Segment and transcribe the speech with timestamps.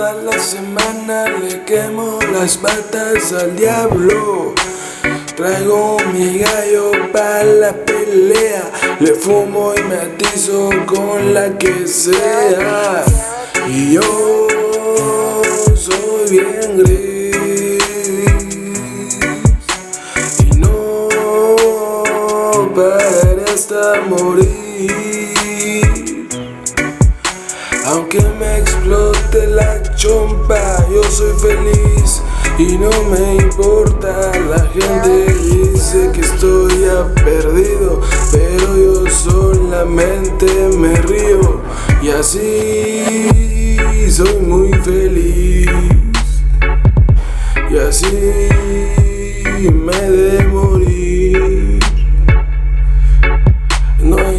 [0.00, 4.54] Toda la semana le quemo las patas al diablo.
[5.36, 8.62] Traigo mi gallo para la pelea.
[8.98, 13.04] Le fumo y me atizo con la que sea.
[13.68, 14.48] Y yo
[15.76, 17.44] soy bien gris.
[20.38, 21.08] Y no
[22.74, 25.19] pararé hasta morir.
[28.40, 32.22] Me explote la chompa, yo soy feliz
[32.58, 34.32] y no me importa.
[34.48, 36.72] La gente dice que estoy
[37.22, 38.00] perdido,
[38.32, 41.60] pero yo solamente me río
[42.02, 43.76] y así
[44.10, 45.68] soy muy feliz.
[47.70, 48.48] Y así
[49.72, 50.46] me de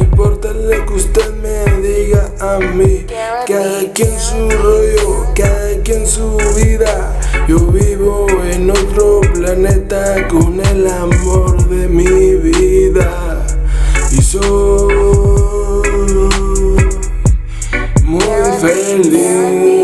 [0.00, 3.06] importa lo que usted me diga a mí.
[3.46, 7.18] Cada quien su rollo, cada quien su vida.
[7.48, 13.46] Yo vivo en otro planeta con el amor de mi vida.
[14.12, 14.94] Y soy
[18.04, 18.22] muy
[18.60, 19.79] feliz.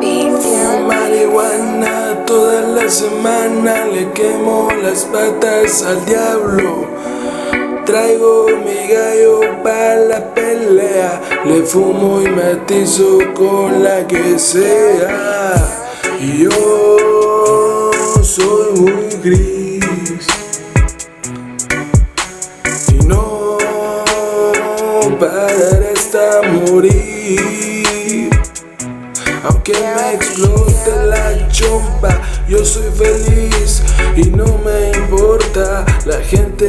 [0.00, 6.86] Fumo marihuana toda la semana, le quemo las patas al diablo.
[7.84, 15.54] Traigo mi gallo para la pelea, le fumo y me atizo con la que sea.
[16.20, 17.90] Y yo
[18.22, 20.26] soy muy gris.
[22.92, 23.58] Y no
[25.18, 27.67] pararé hasta morir.
[29.68, 33.82] Aunque me explote la chompa, yo soy feliz
[34.16, 35.84] y no me importa.
[36.06, 36.66] La gente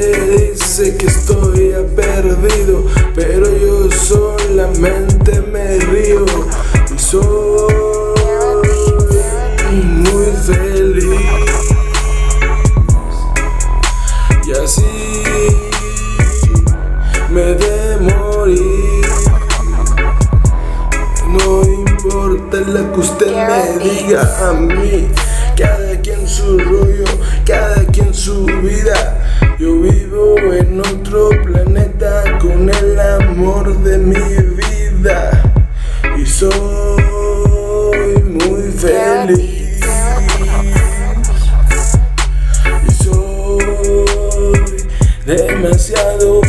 [0.51, 1.28] dice que estoy
[22.67, 25.07] lo que usted me diga a mí.
[25.55, 27.05] Cada quien su rollo,
[27.45, 29.17] cada quien su vida.
[29.57, 35.43] Yo vivo en otro planeta con el amor de mi vida.
[36.17, 36.51] Y soy
[38.23, 39.79] muy feliz.
[42.87, 43.63] Y soy
[45.25, 46.41] demasiado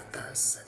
[0.00, 0.65] marihuana